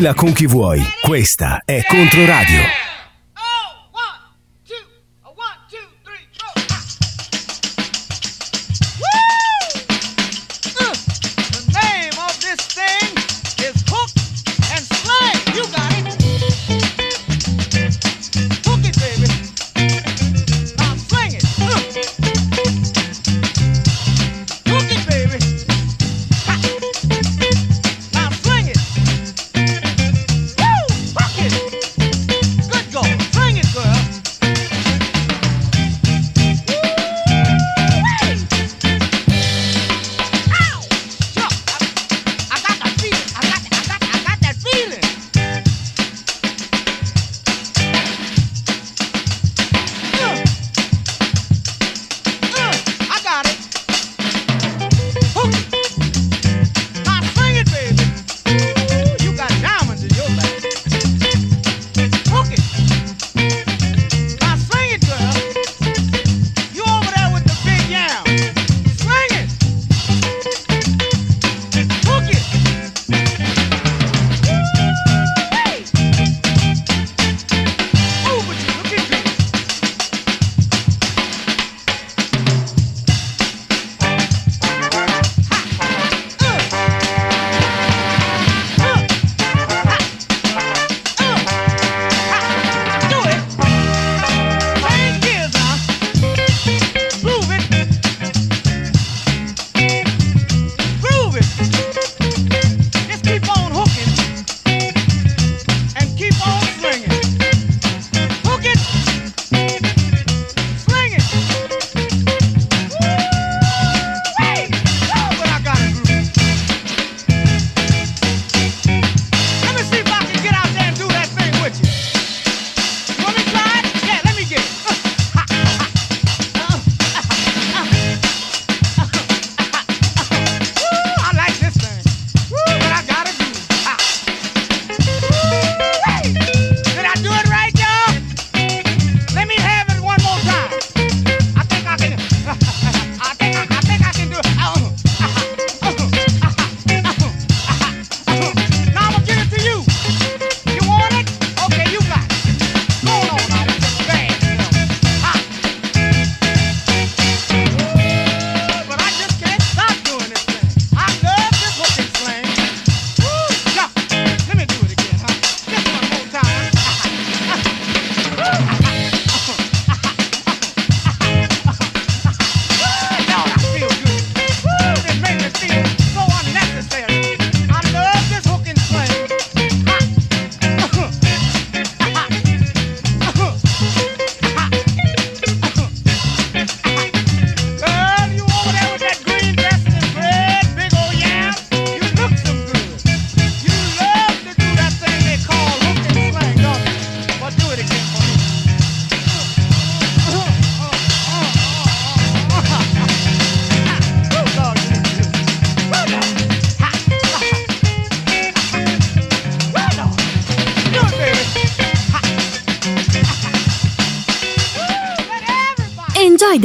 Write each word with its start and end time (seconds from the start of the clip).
Condividila 0.00 0.14
con 0.14 0.32
chi 0.32 0.46
vuoi. 0.46 0.82
Questa 1.02 1.62
è 1.64 1.82
Controradio. 1.86 2.89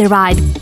Enjoy 0.06 0.55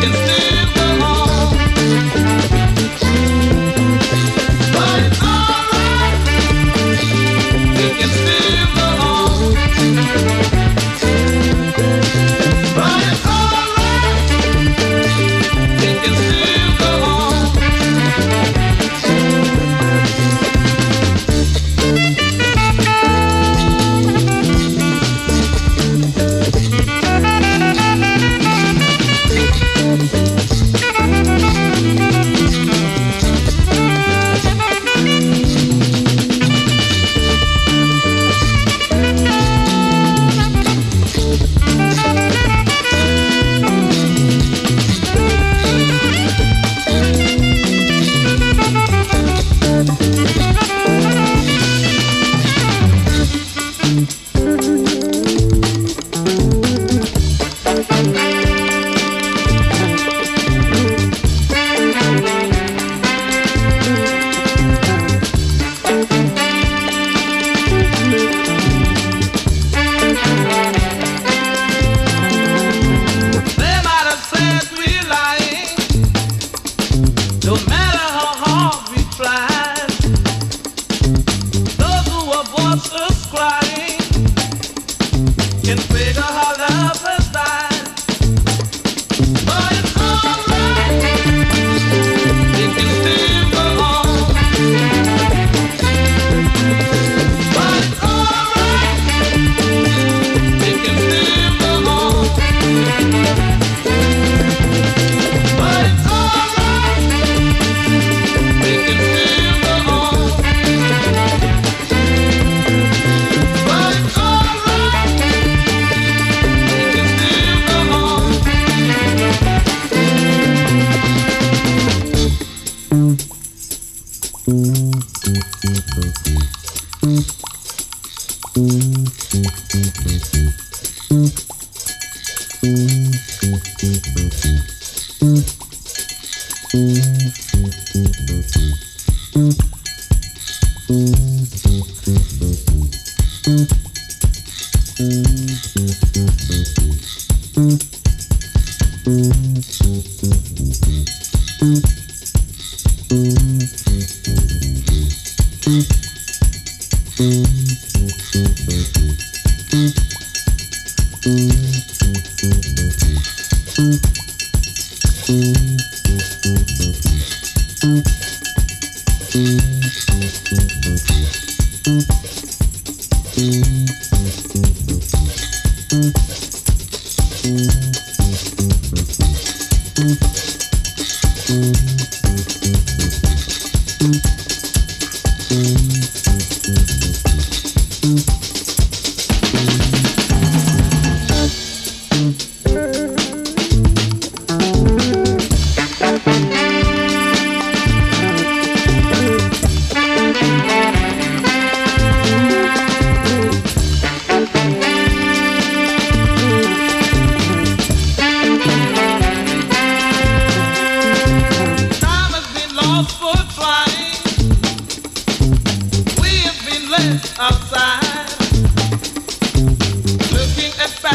the 0.00 0.08
ride. 0.08 0.49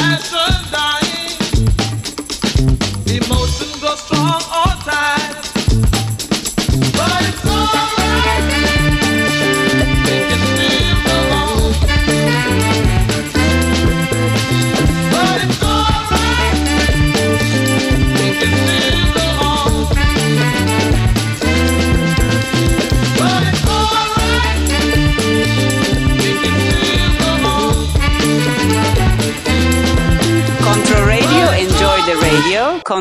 We 0.06 0.45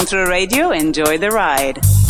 Controradio, 0.05 0.79
enjoy 0.79 1.17
the 1.17 1.31
ride. 1.31 2.04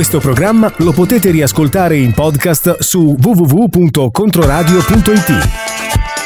Questo 0.00 0.18
programma 0.18 0.72
lo 0.78 0.92
potete 0.92 1.30
riascoltare 1.30 1.98
in 1.98 2.14
podcast 2.14 2.78
su 2.78 3.14
www.controradio.it. 3.20 6.19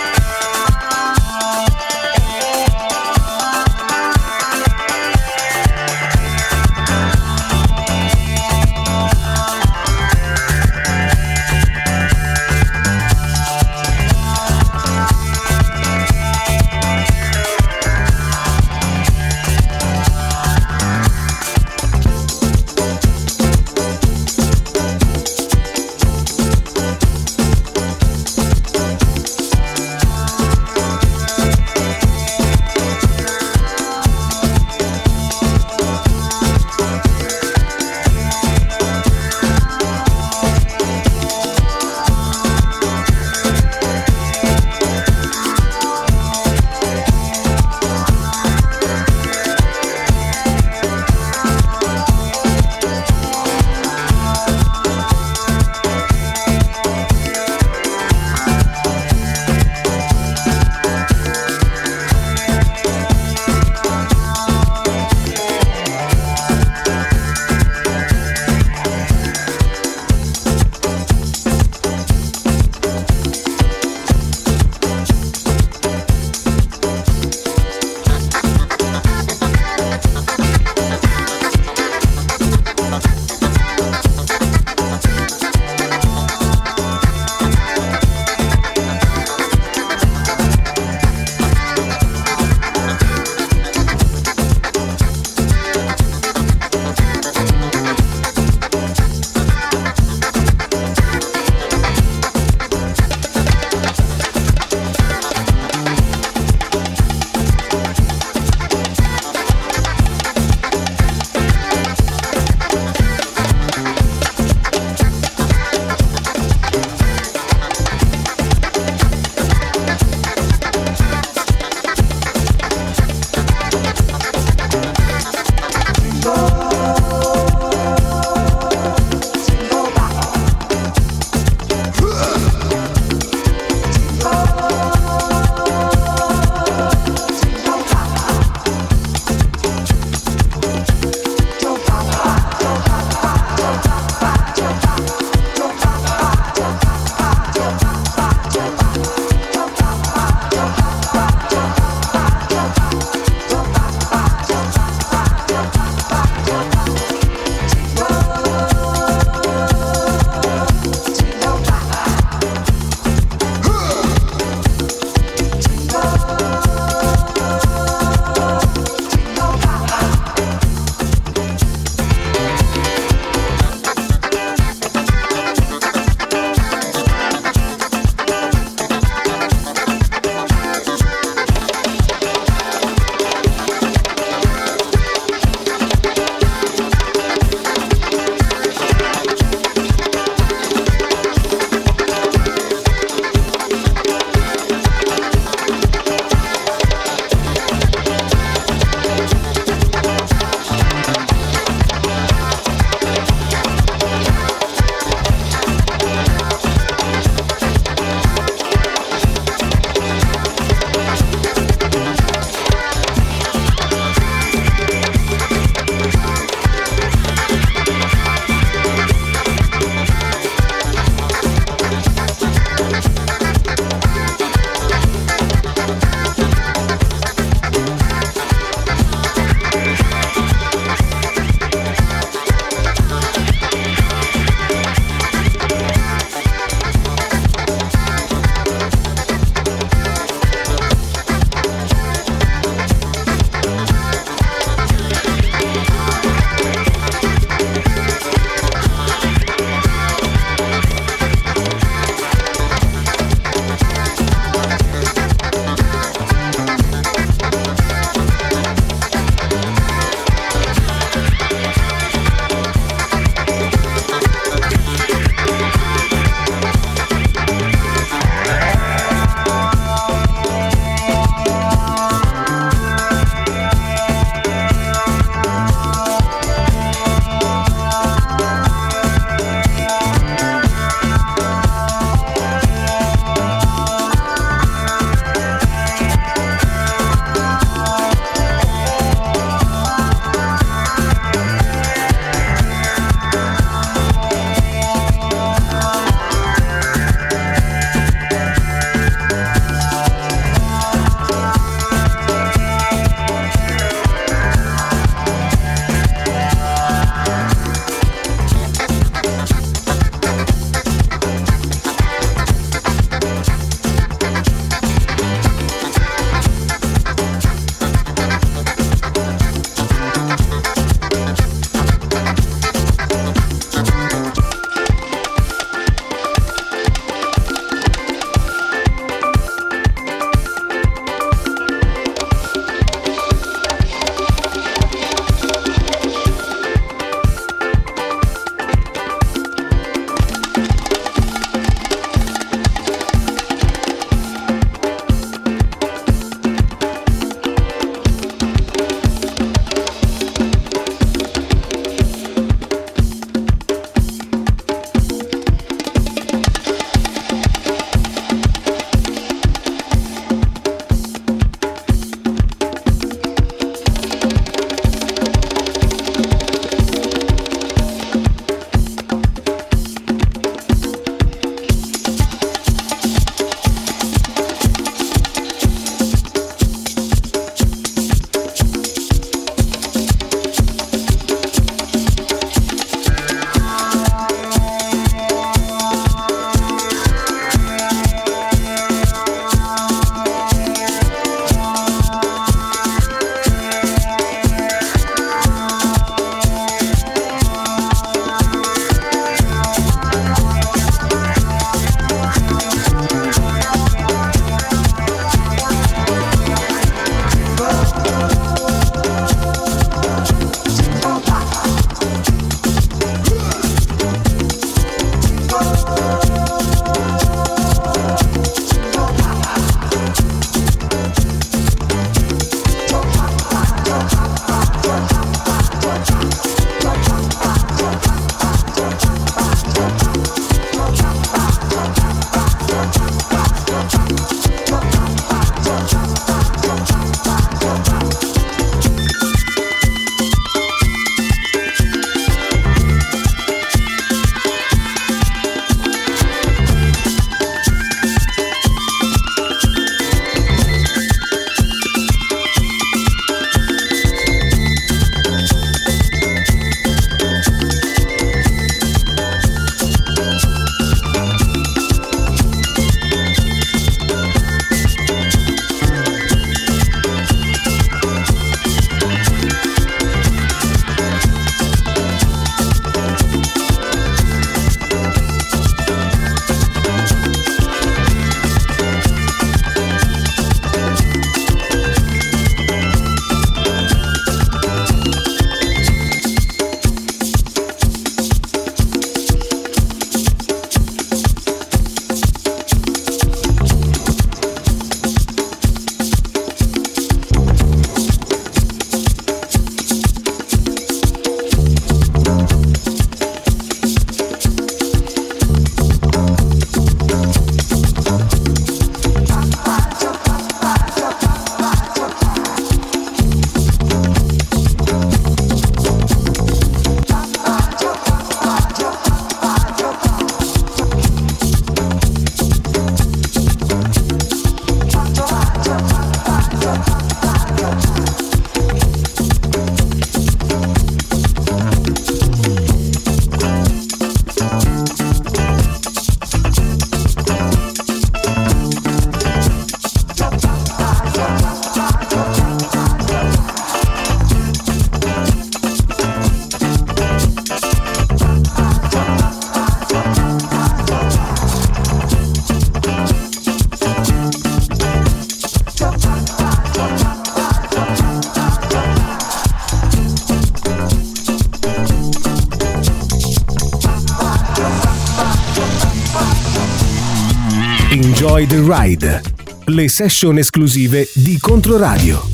Enjoy 568.36 568.46
the 568.48 568.64
Ride, 568.66 569.20
le 569.66 569.86
session 569.86 570.38
esclusive 570.38 571.08
di 571.14 571.38
Controradio. 571.38 572.33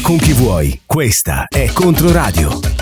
Con 0.00 0.16
chi 0.18 0.32
vuoi. 0.32 0.80
Questa 0.84 1.46
è 1.48 1.70
Controradio. 1.72 2.75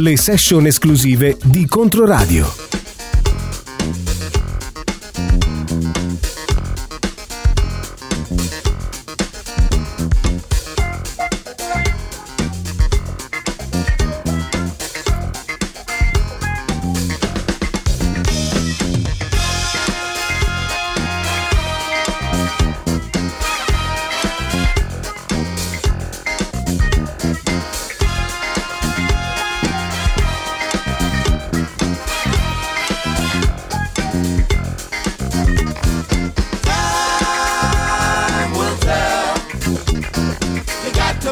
Le 0.00 0.16
session 0.16 0.64
esclusive 0.66 1.36
di 1.44 1.66
Controradio. 1.66 2.69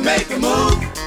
make 0.08 0.30
a 0.30 0.38
move. 0.38 0.97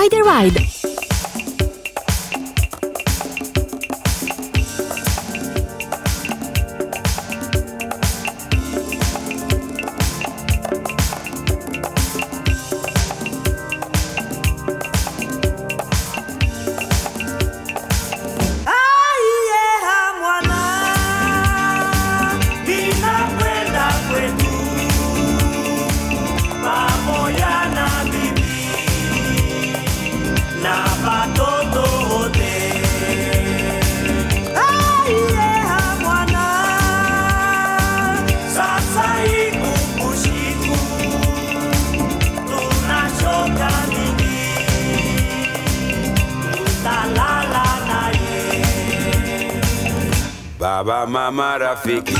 Enjoy 0.00 0.16
the 0.16 0.22
ride! 0.22 0.79
Mama 51.10 51.58
rafiki 51.58 52.19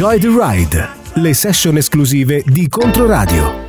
Enjoy 0.00 0.18
the 0.18 0.28
Ride, 0.28 0.88
le 1.16 1.34
session 1.34 1.76
esclusive 1.76 2.42
di 2.46 2.68
Controradio. 2.68 3.59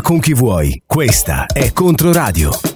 con 0.00 0.20
chi 0.20 0.34
vuoi. 0.34 0.82
Questa 0.86 1.46
è 1.46 1.72
Controradio. 1.72 2.67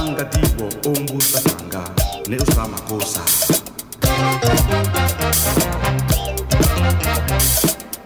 angatiwo 0.00 0.68
ombusa 0.86 1.40
sanga 1.40 1.82
neusamakosa 2.28 3.20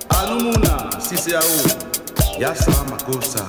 anumuna 0.08 0.90
sise 1.08 1.30
yao 1.30 1.60
yasamakosa 2.38 3.46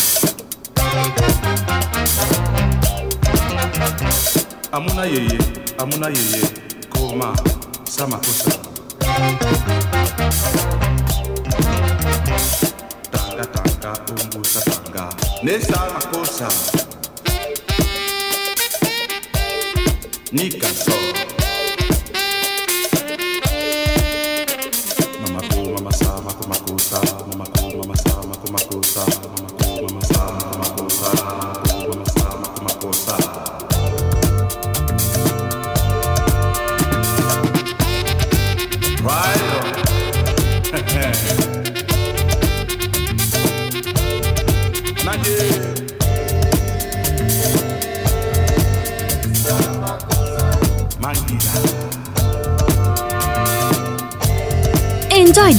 amuna 4.71 5.05
yee, 5.05 5.37
amuna 5.77 6.07
koma 6.89 7.35
samakosa 7.83 8.51
tanga 13.11 13.45
Nika 20.33 20.67
Soul. 20.67 21.10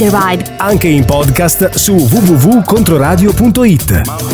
the 0.09 0.51
Anche 0.57 0.87
in 0.87 1.05
podcast 1.05 1.75
su 1.75 1.95
www.controradio.it. 1.95 4.32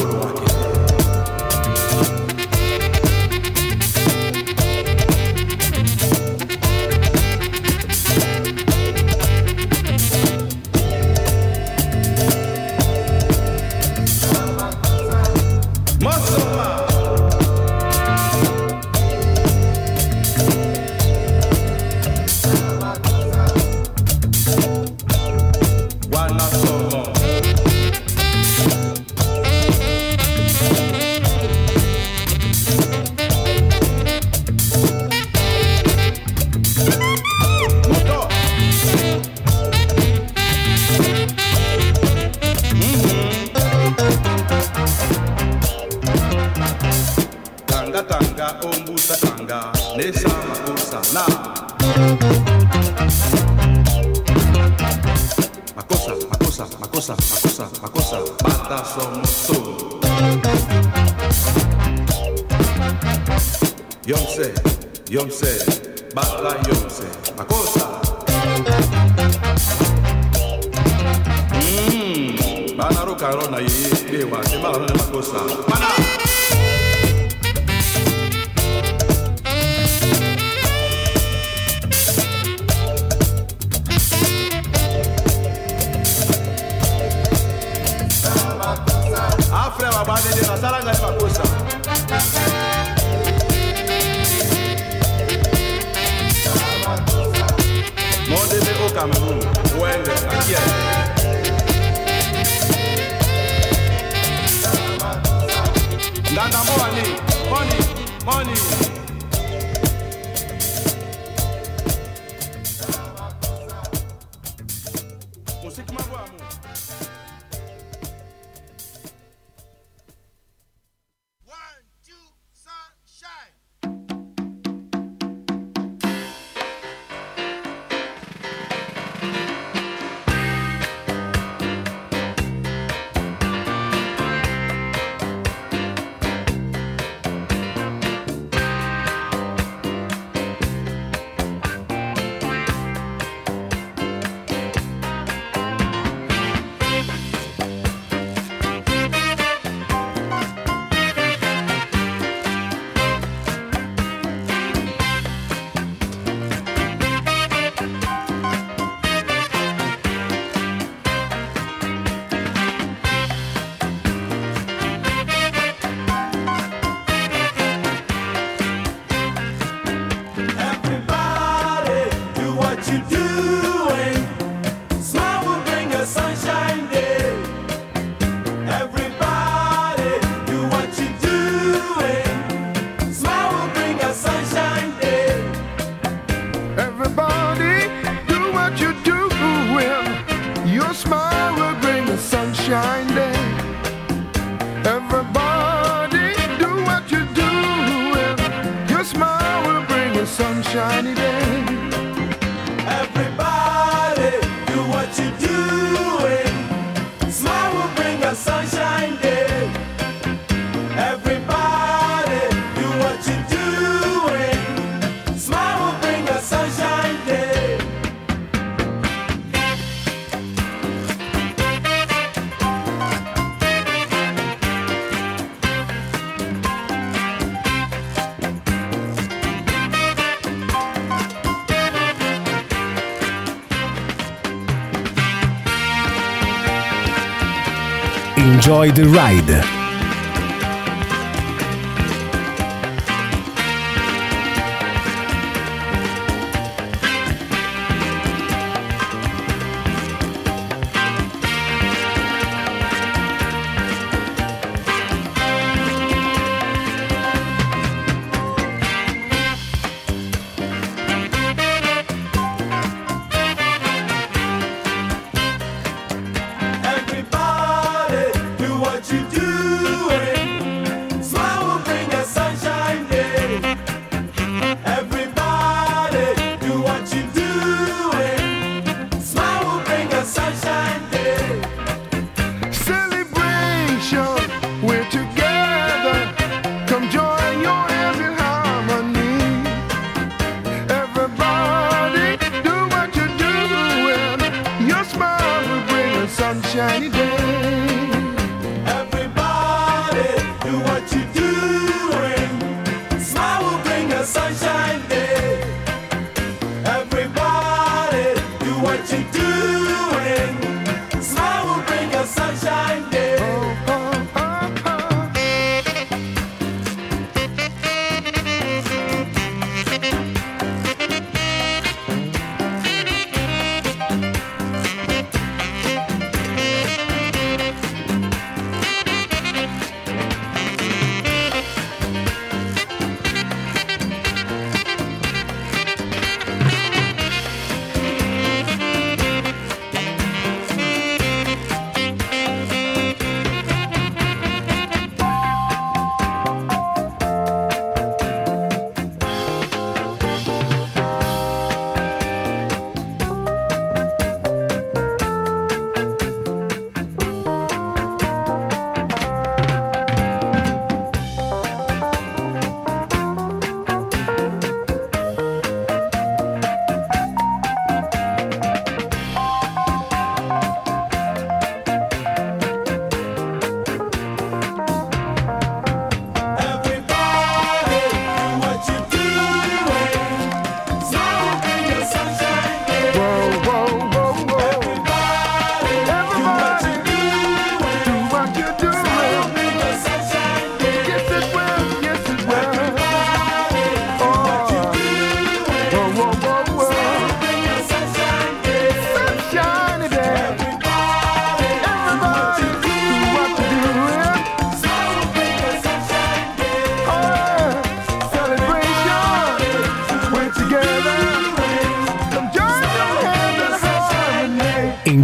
Enjoy 238.69 238.91
the 238.91 239.05
Ride. 239.09 239.78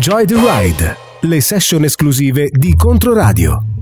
Enjoy 0.08 0.26
the 0.26 0.36
Ride, 0.36 0.98
le 1.22 1.42
session 1.42 1.84
esclusive 1.84 2.50
di 2.52 2.76
Controradio. 2.76 3.75